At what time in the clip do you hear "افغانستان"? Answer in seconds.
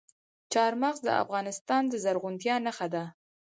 1.23-1.83